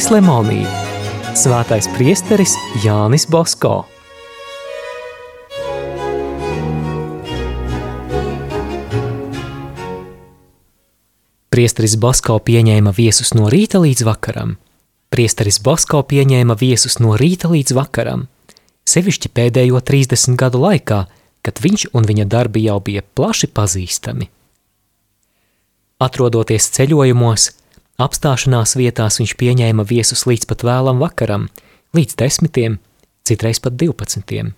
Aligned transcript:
Brālis 0.00 0.14
Lemonī, 0.16 0.60
Svētais 1.36 1.84
priesteris 1.92 2.54
Jānis 2.80 3.26
Bosko. 3.28 3.82
Priesteris 11.52 11.98
Bosko 12.00 12.38
pieņēma 12.40 12.94
viesus 12.96 13.34
no 13.36 13.50
rīta 13.52 13.82
līdz 13.84 14.06
vakaram. 14.08 14.56
Priesteris 15.12 15.60
Bosko 15.60 16.00
pieņēma 16.00 16.56
viesus 16.56 16.96
no 17.04 17.12
rīta 17.20 17.52
līdz 17.52 17.76
vakaram, 17.76 18.24
sevišķi 18.88 19.34
pēdējo 19.36 19.84
30 19.84 20.40
gadu 20.40 20.64
laikā, 20.64 21.04
kad 21.44 21.60
viņš 21.60 21.90
un 21.92 22.08
viņa 22.08 22.24
darbi 22.24 22.64
jau 22.70 22.80
bija 22.80 23.04
plaši 23.04 23.52
pazīstami. 23.52 24.32
Atrodoties 26.00 26.72
ceļojumos, 26.72 27.50
apstāšanās 28.00 28.76
vietās 28.80 29.20
viņš 29.20 29.36
pieņēma 29.40 29.86
viesus 29.86 30.26
līdz 30.28 30.48
pat 30.50 30.64
vēlam 30.66 31.00
vakaram, 31.02 31.48
līdz 31.96 32.18
desmitiem, 32.20 32.78
citreiz 33.28 33.60
pat 33.62 33.76
divpadsmitiem. 33.80 34.54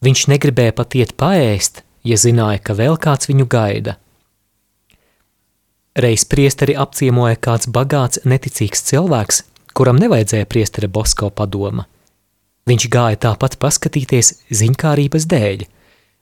Viņš 0.00 0.28
negribēja 0.32 0.76
pat 0.76 0.96
iet 0.96 1.16
paēst, 1.20 1.82
ja 2.04 2.16
zināja, 2.16 2.62
ka 2.64 2.76
vēl 2.78 2.96
kāds 3.00 3.28
viņu 3.28 3.48
gaida– 3.50 3.98
Reiz 5.98 6.22
priesteri 6.24 6.76
apciemoja 6.78 7.34
kāds 7.42 7.66
bagāts, 7.66 8.20
neticīgs 8.22 8.84
cilvēks, 8.86 9.40
kuram 9.74 9.98
nevajadzēja 9.98 10.46
priestera 10.46 10.86
Bosko 10.88 11.32
padoma. 11.34 11.88
Viņš 12.70 12.86
gāja 12.94 13.18
tāpat 13.26 13.56
paskatīties 13.58 14.30
ziņkārības 14.54 15.26
dēļ, 15.26 15.64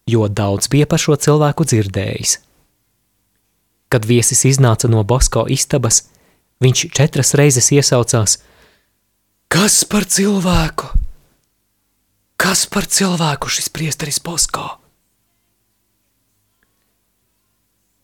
jo 0.09 0.29
daudz 0.33 0.71
bija 0.73 0.89
par 0.89 1.03
šo 1.03 1.19
cilvēku 1.21 1.67
dzirdējis. 1.69 2.39
Kad 3.93 4.09
viesis 4.09 4.47
iznāca 4.49 4.89
no 4.89 5.05
Bosko 5.05 5.45
istabas, 5.53 6.07
viņš 6.65 6.89
četras 6.95 7.35
reizes 7.39 7.71
iesaucās: 7.75 8.39
Kas 9.49 9.85
par 9.89 10.05
cilvēku? 10.05 10.91
Kas 12.39 12.67
par 12.71 12.87
cilvēku 12.87 13.51
šis 13.51 13.71
priesteris 13.75 14.21
Bosko? 14.23 14.67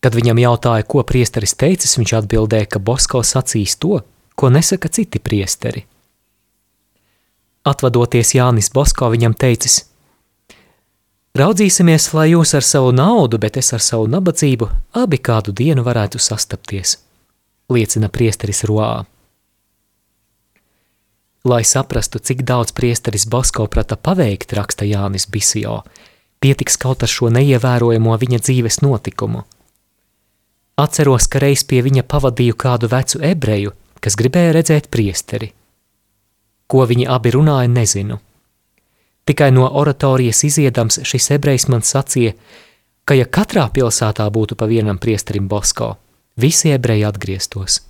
Kad 0.03 0.13
viņam 0.13 0.37
jautāja, 0.37 0.85
ko 0.85 1.01
priesteris 1.07 1.55
teicis, 1.57 1.95
viņš 1.97 2.11
atbildēja, 2.19 2.67
ka 2.75 2.79
Bosko 2.83 3.23
sacīs 3.25 3.77
to, 3.81 4.03
ko 4.35 4.51
nesaka 4.53 4.91
citi 4.91 5.21
priesteri. 5.23 5.85
Atvadoties 7.65 8.35
Jānis 8.35 8.69
Bosko 8.73 9.09
viņam 9.09 9.33
teicis: 9.33 9.79
Raudzīsimies, 11.35 12.11
lai 12.13 12.29
jūs 12.31 12.53
ar 12.55 12.63
savu 12.63 12.91
naudu, 12.95 13.39
bet 13.41 13.57
es 13.57 13.73
ar 13.73 13.81
savu 13.81 14.05
nabadzību 14.11 14.69
abi 15.01 15.17
kādu 15.17 15.55
dienu 15.55 15.83
varētu 15.83 16.21
sastapties, 16.21 16.99
liecina 17.69 18.09
priesteris 18.09 18.63
Roā. 18.67 19.05
Lai 21.45 21.63
saprastu, 21.63 22.19
cik 22.19 22.41
daudz 22.41 22.73
priesteris 22.73 23.27
Bosko 23.29 23.67
prata 23.67 23.95
paveikt, 23.95 24.53
raksta 24.57 24.85
Jānis 24.85 25.29
Bisio, 25.29 25.83
pietiks 26.41 26.77
kaut 26.81 27.05
ar 27.05 27.11
šo 27.11 27.29
neievērojamo 27.33 28.17
viņa 28.21 28.41
dzīves 28.47 28.81
notikumu– 28.85 29.45
Atceros, 30.75 31.29
ka 31.31 31.39
reiz 31.39 31.61
pie 31.63 31.79
viņa 31.85 32.03
pavadīju 32.03 32.55
kādu 32.59 32.89
vecu 32.91 33.21
ebreju, 33.23 33.71
kas 34.03 34.17
gribēja 34.19 34.55
redzēt 34.57 34.89
priesteri. 34.91 35.53
Ko 36.67 36.83
viņi 36.89 37.07
abi 37.07 37.31
runāja, 37.31 37.69
nezinu. 37.71 38.17
Tikai 39.25 39.53
no 39.55 39.69
oratorijas 39.79 40.43
iziedams 40.43 40.99
šis 41.07 41.29
ebrejs 41.37 41.69
man 41.71 41.85
sacīja, 41.87 42.33
ka 43.07 43.15
ja 43.15 43.23
katrā 43.23 43.69
pilsētā 43.71 44.27
būtu 44.27 44.59
pa 44.59 44.67
vienam 44.67 44.99
priesterim 44.99 45.47
Bosko, 45.47 45.93
visi 46.35 46.71
ebreji 46.75 47.05
atgrieztos. 47.07 47.81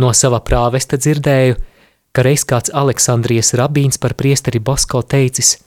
No 0.00 0.12
sava 0.16 0.40
prāvesta 0.40 0.96
dzirdēju, 0.96 1.58
ka 2.12 2.22
reiz 2.26 2.44
kāds 2.48 2.72
Aleksandrijas 2.74 3.52
rabīns 3.58 4.00
par 4.00 4.14
priesteri 4.14 4.58
Bosko 4.58 5.02
teicis: 5.02 5.58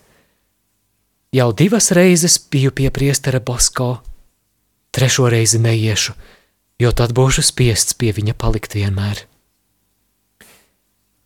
Jau 1.33 1.51
divas 1.53 1.91
reizes 1.91 2.37
biju 2.37 2.71
pie 2.71 2.89
priestera 2.91 3.39
Bosko, 3.39 4.01
Trešo 4.93 5.25
reizi 5.29 5.57
neiešu, 5.57 6.13
jo 6.77 6.91
tad 6.93 7.15
būšu 7.17 7.41
spiests 7.41 7.95
pie 7.97 8.11
viņa 8.13 8.35
palikt 8.37 8.75
vienmēr. 8.77 9.23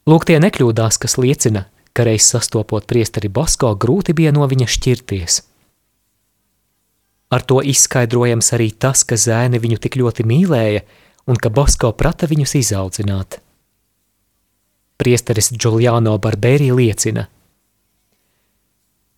Lūk, 0.08 0.24
tie 0.24 0.38
nekļūdās, 0.40 0.96
kas 1.04 1.18
liecina, 1.20 1.66
ka 1.92 2.06
reiz 2.08 2.30
sastopot 2.32 2.88
priesteri 2.88 3.28
Bosko, 3.28 3.74
grūti 3.76 4.16
bija 4.16 4.32
no 4.32 4.48
viņa 4.48 4.70
šķirties. 4.72 5.42
Ar 7.30 7.44
to 7.44 7.60
izskaidrojams 7.60 8.54
arī 8.56 8.72
tas, 8.72 9.04
ka 9.04 9.18
zēni 9.20 9.60
viņu 9.60 9.82
tik 9.84 9.98
ļoti 10.00 10.24
mīlēja 10.28 10.84
un 11.28 11.36
ka 11.36 11.52
Bosko 11.52 11.92
prata 11.92 12.28
viņus 12.30 12.56
izaudzināt. 12.62 13.42
Priesteris 14.98 15.52
Giuliano 15.52 16.16
Barbēri 16.18 16.72
liecina: 16.72 17.28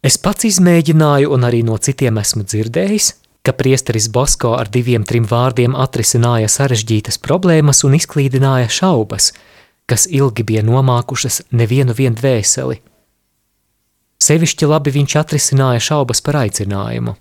Es 0.01 0.17
pats 0.17 0.47
izmēģināju 0.49 1.29
un 1.35 1.45
arī 1.45 1.61
no 1.67 1.77
citiem 1.77 2.17
esmu 2.17 2.43
dzirdējis, 2.47 3.13
ka 3.45 3.53
priesteris 3.53 4.09
Bosko 4.09 4.55
ar 4.57 4.71
diviem 4.73 5.05
trim 5.07 5.25
vārdiem 5.29 5.77
atrisināja 5.77 6.49
sarežģītas 6.49 7.21
problēmas 7.23 7.85
un 7.87 7.95
izklīdināja 7.99 8.71
šaubas, 8.79 9.31
kas 9.85 10.07
ilgi 10.09 10.43
bija 10.43 10.65
nomākušas 10.65 11.43
nevienu 11.51 11.95
vien 11.97 12.17
dvēseli. 12.17 12.81
Sevišķi 14.19 14.67
labi 14.67 14.91
viņš 14.97 15.15
atrisināja 15.21 15.83
šaubas 15.91 16.21
par 16.25 16.41
aicinājumu. 16.43 17.15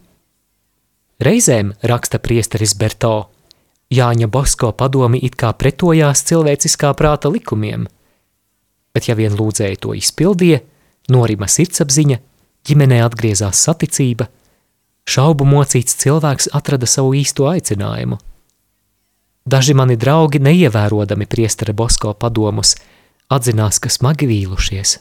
Reizēm, 1.18 1.72
raksta 1.82 2.20
priesteris 2.22 2.76
Berto, 2.78 3.30
Jāņa 3.90 4.28
Bosko 4.30 4.72
padomi 4.72 5.18
it 5.24 5.34
kā 5.40 5.50
pretojās 5.56 6.22
cilvēciskā 6.28 6.92
prāta 6.94 7.30
likumiem, 7.32 7.86
bet 8.94 9.08
ja 9.08 9.16
vien 9.18 9.34
lūdzēja 9.34 9.80
to 9.82 9.94
izpildīja, 9.98 10.60
norima 11.10 11.48
sirdsapziņa, 11.48 12.18
ģimenē 12.68 13.00
atgriezās 13.06 13.64
saticība– 13.68 14.28
šaubu 15.08 15.46
mocīts 15.48 15.96
cilvēks 16.02 16.50
atrada 16.54 16.86
savu 16.86 17.14
īsto 17.16 17.48
aicinājumu. 17.48 18.18
Daži 19.48 19.74
mani 19.78 19.96
draugi, 19.96 20.40
neievērodami 20.44 21.26
priestera 21.26 21.72
Bosko 21.72 22.12
padomus, 22.12 22.74
atzinās, 23.32 23.80
ka 23.80 23.88
smagi 23.92 24.28
vīlušies. 24.28 24.98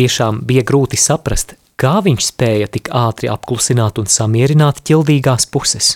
Tiešām 0.00 0.40
bija 0.48 0.64
grūti 0.64 0.96
saprast, 0.96 1.58
Kā 1.80 1.96
viņš 2.04 2.26
spēja 2.28 2.66
tik 2.68 2.90
ātri 2.92 3.30
apklusināt 3.32 3.96
un 4.02 4.08
samierināt 4.10 4.82
ķildīgās 4.84 5.46
puses? 5.48 5.94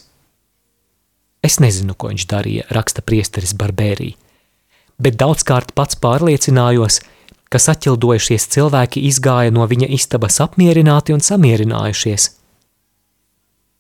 Es 1.44 1.58
nezinu, 1.60 1.92
ko 1.92 2.08
viņš 2.08 2.24
darīja, 2.30 2.64
raksta 2.72 3.02
priesteris 3.04 3.52
Barbērī, 3.60 4.14
bet 4.96 5.18
daudzkārt 5.20 5.74
pats 5.76 5.98
pārliecinājos, 6.00 7.02
ka 7.52 7.60
saķildojušies 7.60 8.48
cilvēki 8.54 9.02
izgāja 9.10 9.52
no 9.52 9.66
viņa 9.68 9.90
istabas 9.92 10.40
apmierināti 10.40 11.12
un 11.12 11.20
samierinājušies. 11.20 12.30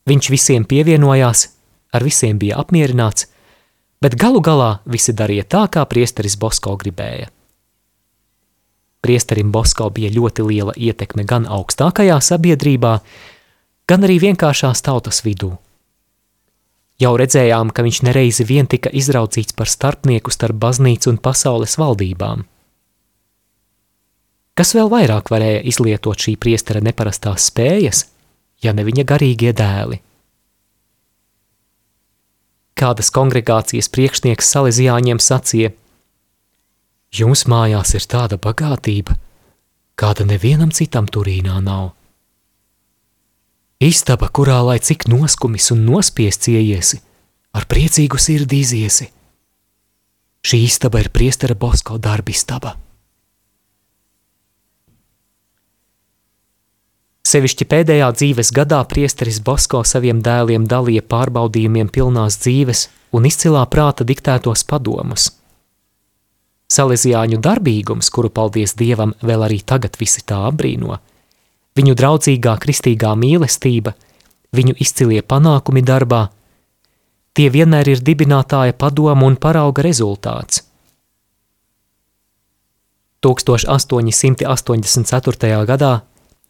Viņš 0.04 0.28
visiem 0.34 0.68
pievienojās, 0.68 1.46
ar 1.96 2.04
visiem 2.04 2.36
bija 2.36 2.60
apmierināts, 2.60 3.30
bet 4.04 4.20
galu 4.20 4.44
galā 4.44 4.74
visi 4.84 5.16
darīja 5.16 5.48
tā, 5.56 5.64
kā 5.72 5.88
priesteris 5.88 6.36
Bosko 6.36 6.76
gribēja. 6.84 7.32
Priesterim 9.04 9.50
Bosko 9.52 9.90
bija 9.92 10.08
ļoti 10.08 10.46
liela 10.48 10.72
ietekme 10.80 11.26
gan 11.28 11.44
augstākajā 11.44 12.14
sabiedrībā, 12.24 12.92
gan 13.84 14.06
arī 14.06 14.16
vienkāršās 14.22 14.80
tautas 14.86 15.20
vidū. 15.26 15.50
Jau 17.02 17.10
redzējām, 17.20 17.68
ka 17.74 17.84
viņš 17.84 17.98
nereizi 18.06 18.46
vien 18.48 18.70
tika 18.70 18.88
izraudzīts 18.88 19.52
par 19.58 19.68
starpnieku 19.68 20.32
starp 20.32 20.56
baznīcu 20.62 21.12
un 21.12 21.20
pasaules 21.20 21.76
valdībām. 21.76 22.46
Kas 24.56 24.72
vēl 24.78 24.88
vairāk 24.88 25.28
varēja 25.34 25.60
izlietot 25.68 26.24
šī 26.24 26.38
priestera 26.40 26.80
neparastās 26.80 27.50
spējas, 27.50 28.06
ja 28.64 28.72
ne 28.72 28.88
viņa 28.88 29.04
garīgie 29.04 29.52
dēli? 29.52 30.00
Kādas 32.78 33.12
kongregācijas 33.12 33.92
priekšnieks 33.92 34.54
Salesiāņiem 34.56 35.20
sacīja– 35.20 35.76
Jums 37.14 37.44
mājās 37.46 37.92
ir 37.94 38.02
tāda 38.10 38.40
bagātība, 38.42 39.14
kāda 39.94 40.24
nevienam 40.26 40.72
citam 40.74 41.06
turīnā 41.06 41.60
nav. 41.62 41.92
Istaba, 43.78 44.26
kurā 44.34 44.56
lai 44.66 44.80
cik 44.82 45.06
noskumis 45.12 45.70
un 45.70 45.84
nospiests 45.86 46.50
ieiesi, 46.50 46.98
ar 47.54 47.68
priecīgu 47.70 48.18
sirdi 48.18 48.58
iziesi. 48.64 49.06
Šī 50.44 50.60
istaba 50.66 51.04
ir 51.04 51.12
priestera 51.14 51.54
Bosko 51.54 52.00
darbistaba. 52.02 52.74
Sevišķi 57.24 57.68
pēdējā 57.70 58.10
dzīves 58.18 58.50
gadā 58.54 58.82
priesteris 58.90 59.38
Bosko 59.44 59.84
saviem 59.86 60.18
dēliem 60.22 60.66
dalīja 60.70 61.06
pārbaudījumiem 61.14 61.94
pilnās 61.94 62.42
dzīves 62.42 62.88
un 63.14 63.30
izcilā 63.30 63.62
prāta 63.70 64.06
diktētos 64.06 64.66
padomus– 64.66 65.30
Salesiāņu 66.74 67.38
darbīgums, 67.38 68.10
kuru 68.10 68.26
paldies 68.34 68.74
Dievam 68.78 69.12
vēl 69.22 69.44
arī 69.46 69.58
tagad 69.62 69.94
visi 70.00 70.22
tā 70.26 70.38
apbrīno, 70.48 70.98
viņu 71.78 71.94
draudzīgā 72.00 72.54
kristīgā 72.62 73.14
mīlestība, 73.18 73.90
viņu 74.54 74.74
izcilie 74.82 75.22
panākumi 75.22 75.82
darbā, 75.86 76.22
tie 77.34 77.50
vienmēr 77.50 77.88
ir 77.94 78.00
dibinātāja 78.02 78.72
padomu 78.78 79.26
un 79.30 79.36
parauga 79.38 79.82
rezultāts. 79.86 80.54
1884. 83.24 85.64
gadā, 85.64 85.92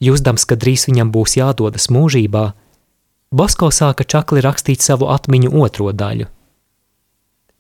jūsdams, 0.03 0.45
ka 0.49 0.55
drīz 0.59 0.83
viņam 0.91 1.09
būs 1.15 1.37
jādodas 1.39 1.87
mūžībā, 1.93 2.45
Bosko 3.35 3.73
sāka 3.75 4.05
čakli 4.07 4.43
rakstīt 4.45 4.85
savu 4.85 5.09
atmiņu 5.11 5.51
otro 5.59 5.91
daļu. 5.91 6.29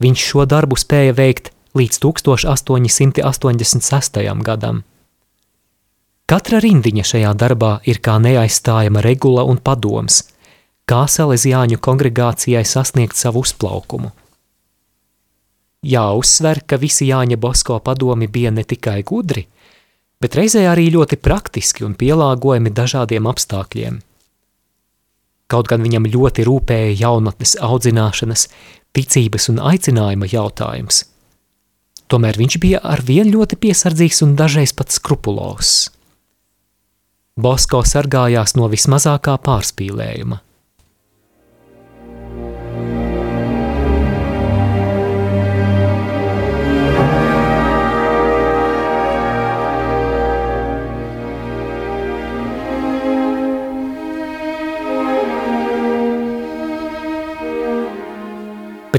Viņš 0.02 0.26
šo 0.30 0.44
darbu 0.46 0.78
spēja 0.78 1.14
veikt 1.18 1.50
līdz 1.74 1.98
1886. 1.98 4.22
gadam. 4.46 4.86
Katra 6.30 6.62
rindiņa 6.62 7.02
šajā 7.04 7.34
darbā 7.36 7.82
ir 7.90 7.98
kā 8.00 8.18
neaizstājama 8.22 9.00
regula 9.02 9.44
un 9.44 9.58
padoms, 9.58 10.22
kā 10.86 11.06
Salesiāņu 11.10 11.78
kongregācijai 11.82 12.64
sasniegt 12.64 13.16
savu 13.18 13.40
uzplaukumu. 13.42 14.10
Jāuzsver, 15.84 16.62
ka 16.64 16.80
visi 16.80 17.04
Jāņa 17.10 17.36
Bosko 17.36 17.76
padomi 17.84 18.24
bija 18.30 18.50
ne 18.54 18.64
tikai 18.64 19.02
gudri, 19.04 19.44
bet 20.22 20.34
reizē 20.38 20.64
arī 20.70 20.88
ļoti 20.94 21.16
praktiski 21.20 21.84
un 21.84 21.94
pielāgojami 21.98 22.70
dažādiem 22.70 23.26
apstākļiem. 23.28 24.00
Kaut 25.50 25.66
gan 25.68 25.82
viņam 25.84 26.08
ļoti 26.14 26.40
rūpēja 26.46 26.94
jaunatnes 27.02 27.58
audzināšanas, 27.60 28.48
ticības 28.96 29.48
un 29.52 29.60
aicinājuma 29.72 30.26
jautājums– 30.30 30.96
Tomēr 32.12 32.38
viņš 32.38 32.56
bija 32.60 32.80
ar 32.84 33.00
vien 33.04 33.30
ļoti 33.32 33.58
piesardzīgs 33.60 34.22
un 34.26 34.34
dažreiz 34.38 34.74
pat 34.76 34.92
skrupulos. 34.92 35.74
Bosko 37.34 37.80
sargājās 37.88 38.54
no 38.58 38.68
vismazākā 38.70 39.38
pārspīlējuma. 39.42 40.38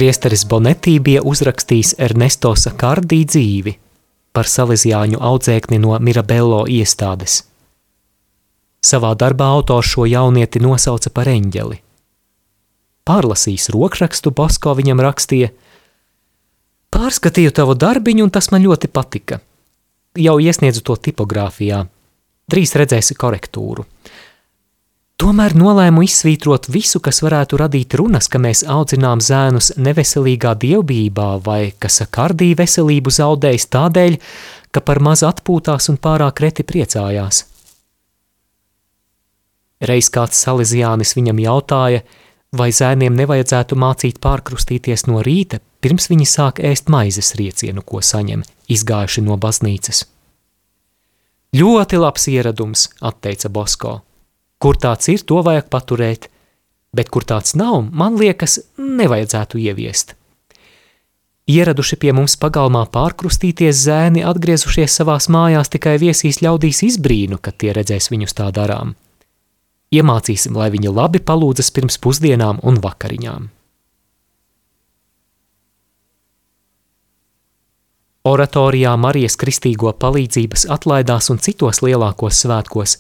Priesteris 0.05 0.43
Bonetī 0.45 0.99
bija 1.01 1.23
uzrakstījis 1.25 1.95
Ernesto 2.05 2.51
Sakardī 2.61 3.23
dzīvi 3.25 3.71
par 4.37 4.45
salīdzjāņu 4.45 5.17
audzēkni 5.17 5.79
no 5.81 5.95
Mirabello 5.97 6.59
iestādes. 6.69 7.39
Savā 8.85 9.15
darbā 9.17 9.47
autors 9.55 9.89
šo 9.95 10.05
jaunieti 10.05 10.61
nosauca 10.61 11.09
par 11.09 11.31
eņģeli. 11.31 11.79
Pārlasījis 13.09 13.71
rokrakstu, 13.73 14.29
Basko 14.29 14.75
viņam 14.77 15.01
rakstīja: 15.07 15.49
Pārskatīju 16.93 17.57
tavu 17.57 17.73
darbiņu, 17.73 18.27
un 18.29 18.35
tas 18.37 18.51
man 18.53 18.61
ļoti 18.61 18.93
patika. 18.93 19.41
Jau 20.21 20.37
iesniedzu 20.37 20.85
to 20.85 20.99
tipogrāfijā. 21.01 21.81
Drīz 22.53 22.77
redzēsi 22.77 23.17
korektūru. 23.17 23.89
Tomēr 25.15 25.53
nolēmu 25.55 26.03
izsvītrot 26.03 26.67
visu, 26.67 26.99
kas 26.99 27.21
varētu 27.23 27.55
radīt 27.61 27.93
runas, 27.95 28.27
ka 28.27 28.39
mēs 28.41 28.65
audzinām 28.67 29.21
zēnus 29.23 29.71
neveselīgā 29.79 30.51
dievbijībā 30.59 31.27
vai 31.45 31.71
ka 31.79 31.87
sakardī 31.87 32.49
veselību 32.59 33.13
zaudējis 33.15 33.69
tādēļ, 33.71 34.17
ka 34.75 34.81
par 34.83 34.99
maz 34.99 35.23
atpūtās 35.23 35.87
un 35.93 35.99
pārāk 36.03 36.41
reti 36.43 36.65
priecājās. 36.67 37.45
Reiz 39.87 40.09
kāds 40.11 40.41
salīdzjānis 40.43 41.15
viņam 41.15 41.39
jautāja, 41.45 42.01
vai 42.51 42.67
zēniem 42.75 43.15
nevajadzētu 43.15 43.77
mācīt 43.79 44.19
pārkrustīties 44.23 45.05
no 45.07 45.21
rīta, 45.23 45.61
pirms 45.79 46.09
viņi 46.11 46.27
sāk 46.27 46.59
ēst 46.59 46.91
maizes 46.91 47.31
riecienu, 47.39 47.85
ko 47.87 48.03
saņem, 48.03 48.43
izgājuši 48.67 49.23
no 49.23 49.39
baznīcas. 49.39 50.03
Ļoti 51.55 52.03
labs 52.03 52.27
ieradums, 52.31 52.89
atteica 52.99 53.47
Bosko. 53.47 54.01
Kur 54.61 54.77
tāds 54.79 55.09
ir, 55.11 55.23
to 55.27 55.41
vajag 55.45 55.67
paturēt, 55.71 56.29
bet 56.95 57.11
kur 57.11 57.25
tāds 57.27 57.55
nav, 57.59 57.81
man 57.91 58.15
liekas, 58.19 58.59
nevajadzētu 58.77 59.59
ieviest. 59.59 60.15
Ieraduši 61.45 61.99
pie 62.01 62.13
mums 62.17 62.33
pagalmā 62.41 62.87
pārkrustīties 62.89 63.83
zēni, 63.85 64.23
atgriezušies 64.25 64.95
savās 64.97 65.27
mājās, 65.29 65.69
tikai 65.69 65.99
viesīs 66.01 66.41
ļaudīs 66.41 66.81
izbrīnu, 66.87 67.37
kad 67.37 67.59
tie 67.61 67.75
redzēs 67.75 68.09
viņus 68.09 68.33
tā 68.39 68.47
darām. 68.55 68.95
Iemācīsim, 69.93 70.55
lai 70.57 70.71
viņi 70.73 70.89
labi 70.89 71.21
palūdzas 71.21 71.69
pirms 71.75 71.99
pusdienām 72.01 72.63
un 72.65 72.79
vakariņām. 72.81 73.51
Oratorijā 78.25 78.95
Marijas 78.97 79.37
Kristīgo 79.37 79.91
palīdzības 80.01 80.65
atlaidās 80.73 81.29
un 81.29 81.37
citos 81.45 81.83
lielākos 81.85 82.39
svētkos 82.41 82.97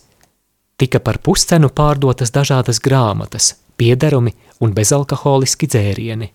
tika 0.77 0.99
par 0.99 1.19
puscenu 1.23 1.69
pārdotas 1.71 2.33
dažādas 2.35 2.81
grāmatas, 2.83 3.53
piederumi 3.77 4.35
un 4.63 4.73
bezalkoholiski 4.75 5.69
dzērieni. 5.71 6.31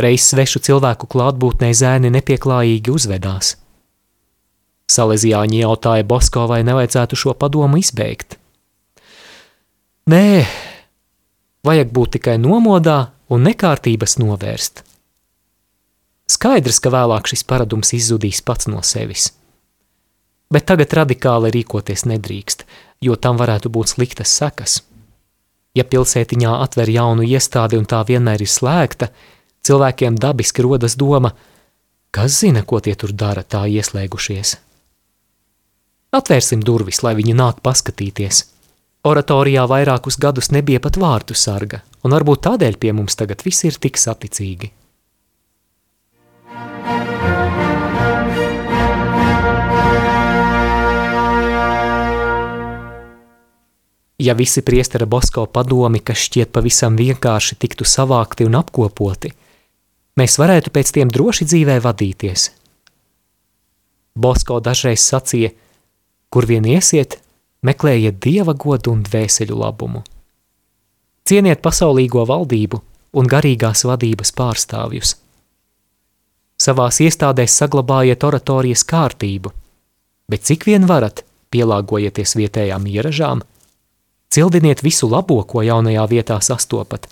Reiz 0.00 0.26
svešu 0.26 0.62
cilvēku 0.66 1.06
klātbūtnē 1.10 1.70
zēni 1.70 2.10
nepieklājīgi 2.14 2.90
uzvedās. 2.90 3.54
Salezijāņi 4.90 5.62
jautāja 5.62 6.04
Bosko, 6.04 6.48
vai 6.50 6.64
nevajadzētu 6.66 7.16
šo 7.16 7.34
padomu 7.38 7.78
izbeigt. 7.80 8.36
Nē, 10.10 10.44
vajag 11.64 11.94
būt 11.94 12.18
tikai 12.18 12.34
nomodā 12.42 12.98
un 13.32 13.46
nekārtības 13.46 14.18
novērst. 14.20 14.82
Skaidrs, 16.34 16.82
ka 16.82 16.92
vēlāk 16.92 17.30
šis 17.30 17.46
paradums 17.48 17.94
izzudīs 17.96 18.42
pats 18.44 18.68
no 18.68 18.82
sevis 18.84 19.30
bet 20.52 20.66
tagad 20.70 20.92
radikāli 21.00 21.52
rīkoties 21.54 22.04
nedrīkst, 22.10 22.64
jo 23.00 23.16
tam 23.16 23.38
varētu 23.40 23.70
būt 23.72 23.94
sliktas 23.94 24.34
sekas. 24.40 24.82
Ja 25.74 25.84
pilsētiņā 25.84 26.52
atver 26.62 26.90
jaunu 26.90 27.24
iestādi 27.26 27.78
un 27.80 27.86
tā 27.90 28.04
vienmēr 28.06 28.44
ir 28.44 28.50
slēgta, 28.50 29.10
cilvēkiem 29.66 30.18
dabiski 30.20 30.62
rodas 30.62 30.94
doma, 31.00 31.32
kas 32.14 32.40
zina, 32.44 32.62
ko 32.62 32.78
tie 32.80 32.94
tur 32.94 33.12
dara, 33.12 33.42
tā 33.42 33.64
ieslēgušies. 33.66 34.54
Atvērsim 36.14 36.62
durvis, 36.62 37.02
lai 37.02 37.16
viņi 37.18 37.34
nāk 37.34 37.58
paskatīties. 37.64 38.44
Oratorijā 39.04 39.66
vairākus 39.68 40.16
gadus 40.16 40.52
nebija 40.54 40.80
pat 40.80 40.96
vārtu 41.00 41.34
sarga, 41.36 41.82
un 42.06 42.14
varbūt 42.14 42.46
tādēļ 42.46 42.78
pie 42.80 42.94
mums 42.94 43.18
tagad 43.18 43.42
viss 43.44 43.66
ir 43.66 43.76
tik 43.82 43.98
saticīgi. 44.00 44.70
Ja 54.18 54.34
visi 54.34 54.62
priestera 54.62 55.06
Bosko 55.06 55.46
padomi, 55.46 55.98
kas 55.98 56.28
šķiet 56.28 56.52
pavisam 56.54 56.94
vienkārši 56.96 57.56
tiktu 57.58 57.86
savākti 57.88 58.46
un 58.46 58.54
apkopoti, 58.54 59.32
mēs 60.14 60.38
varētu 60.38 60.70
pēc 60.70 60.92
tiem 60.94 61.10
droši 61.10 61.46
dzīvē 61.50 61.80
vadīties. 61.82 62.50
Bosko 64.14 64.60
dažreiz 64.62 65.02
sacīja, 65.02 65.50
kur 66.30 66.46
vien 66.46 66.66
iesiet, 66.66 67.18
meklējiet 67.66 68.20
dieva 68.22 68.54
godu 68.54 68.92
un 68.94 69.02
dvēseļu 69.02 69.58
labumu. 69.58 70.04
Cieniet 71.26 71.62
pasaulīgo 71.64 72.22
valdību 72.28 72.78
un 73.18 73.26
garīgās 73.26 73.82
vadības 73.88 74.30
pārstāvjus. 74.38 75.16
Savās 76.62 77.00
iestādēs 77.02 77.56
saglabājiet 77.58 78.22
oratorijas 78.22 78.84
kārtību, 78.86 79.50
bet 80.30 80.46
cik 80.46 80.68
vien 80.70 80.86
varat, 80.86 81.24
pielāgojieties 81.50 82.36
vietējām 82.38 82.86
ieražām– 82.94 83.42
Cildiniet 84.32 84.82
visu 84.82 85.08
labo, 85.10 85.42
ko 85.44 85.62
jaunajā 85.62 86.06
vietā 86.10 86.40
sastopat, 86.42 87.06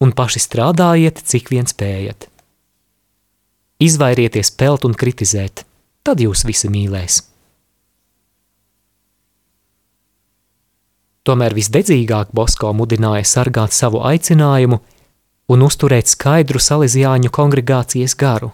un 0.00 0.12
paši 0.16 0.42
strādājiet, 0.42 1.22
cik 1.24 1.50
vien 1.50 1.66
spējat. 1.68 2.28
Izvairieties 3.80 4.52
pelt 4.60 4.84
un 4.84 4.94
kritizēt, 4.94 5.64
tad 6.04 6.20
jūs 6.20 6.44
visi 6.48 6.68
mīlēs. 6.68 7.22
Tomēr 11.24 11.54
visdedzīgāk 11.56 12.32
Bosko 12.36 12.72
mudināja 12.76 13.26
sargāt 13.28 13.76
savu 13.76 14.00
aicinājumu 14.08 14.80
un 15.52 15.64
uzturēt 15.66 16.08
skaidru 16.08 16.62
salīdzjāņu 16.62 17.32
kongregācijas 17.34 18.16
garu. 18.16 18.52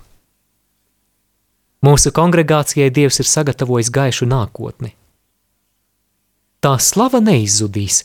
Mūsu 1.86 2.10
kongregācijai 2.10 2.90
Dievs 2.90 3.20
ir 3.22 3.28
sagatavojis 3.30 3.92
gaišu 3.94 4.26
nākotni 4.26 4.96
tā 6.66 6.74
slava 6.82 7.20
neizzudīs, 7.22 8.00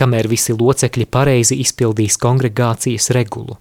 kamēr 0.00 0.30
visi 0.32 0.56
locekļi 0.56 1.06
pareizi 1.12 1.60
izpildīs 1.60 2.16
kongregācijas 2.16 3.10
regulu. 3.12 3.58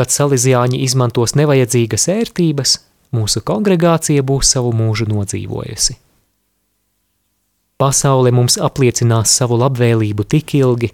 kad 0.00 0.08
salīdzjāņi 0.08 0.78
izmantos 0.80 1.34
nevajadzīgas 1.36 2.06
ērtības, 2.08 2.70
mūsu 3.12 3.42
kongregācija 3.44 4.22
būs 4.24 4.52
savu 4.54 4.70
mūžu 4.72 5.04
nodzīvojusi. 5.10 5.96
Pasaule 7.76 8.32
mums 8.32 8.56
apliecinās 8.56 9.34
savu 9.36 9.58
labvēlību 9.60 10.24
tik 10.24 10.54
ilgi, 10.56 10.90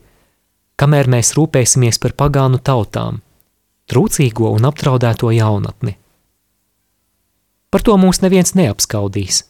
kamēr 0.80 1.06
mēs 1.12 1.36
rūpēsimies 1.38 2.00
par 2.02 2.16
pagānu 2.18 2.58
tautām, 2.58 3.20
trūcīgo 3.86 4.50
un 4.56 4.66
apdraudēto 4.72 5.30
jaunatni. 5.36 5.94
Par 7.70 7.86
to 7.86 7.94
mūs 8.00 8.24
neviens 8.26 8.56
neapskaudīs. 8.58 9.44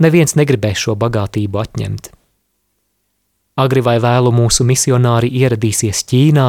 Neviens 0.00 0.36
negribēs 0.38 0.80
šo 0.80 0.96
bagātību 0.96 1.60
atņemt. 1.60 2.10
Agri 3.60 3.82
vai 3.84 3.98
vēlu 4.00 4.32
mūsu 4.32 4.64
misionāri 4.64 5.28
ieradīsies 5.42 6.04
Ķīnā, 6.08 6.46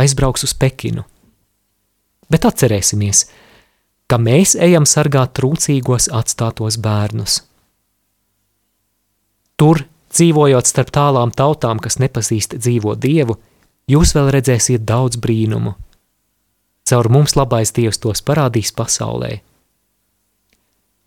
aizbrauks 0.00 0.46
uz 0.48 0.54
Pekinu. 0.58 1.04
Bet 2.28 2.46
atcerēsimies, 2.48 3.26
ka 4.10 4.18
mēs 4.18 4.56
ejam 4.58 4.86
sargāt 4.88 5.36
trūcīgos 5.38 6.08
atstātos 6.10 6.80
bērnus. 6.82 7.42
Tur, 9.58 9.84
dzīvojot 10.14 10.66
starp 10.70 10.90
tālām 10.94 11.30
tautām, 11.34 11.78
kas 11.82 11.98
nepazīst 12.02 12.56
dzīvo 12.58 12.94
dievu, 12.98 13.38
jūs 13.90 14.14
vēl 14.16 14.32
redzēsiet 14.34 14.86
daudz 14.88 15.20
brīnumu. 15.22 15.74
Caur 16.88 17.10
mums 17.12 17.36
labais 17.36 17.74
dievs 17.76 18.00
tos 18.00 18.24
parādīs 18.24 18.72
pasaulē. 18.72 19.38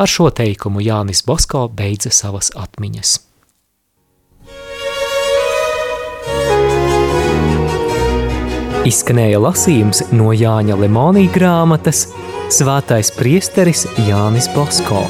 Ar 0.02 0.10
šo 0.10 0.32
teikumu 0.34 0.82
Jānis 0.82 1.22
Bosko 1.22 1.68
beidza 1.78 2.10
savas 2.10 2.50
atmiņas. 2.58 3.20
Izskanēja 8.90 9.38
lasījums 9.44 10.02
no 10.10 10.32
Jāņa 10.34 10.80
Lemonija 10.82 11.30
grāmatas 11.36 12.08
Svētais 12.52 13.14
priesteris 13.14 13.86
Jānis 14.10 14.50
Bosko. 14.56 15.06